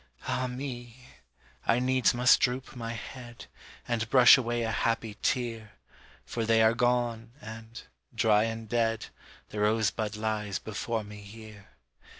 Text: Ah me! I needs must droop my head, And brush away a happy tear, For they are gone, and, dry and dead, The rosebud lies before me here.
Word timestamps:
Ah 0.27 0.47
me! 0.47 1.05
I 1.67 1.77
needs 1.77 2.11
must 2.15 2.39
droop 2.39 2.75
my 2.75 2.93
head, 2.93 3.45
And 3.87 4.09
brush 4.09 4.35
away 4.35 4.63
a 4.63 4.71
happy 4.71 5.13
tear, 5.21 5.73
For 6.25 6.43
they 6.43 6.63
are 6.63 6.73
gone, 6.73 7.33
and, 7.39 7.79
dry 8.15 8.45
and 8.45 8.67
dead, 8.67 9.05
The 9.49 9.59
rosebud 9.59 10.15
lies 10.15 10.57
before 10.57 11.03
me 11.03 11.17
here. 11.21 11.67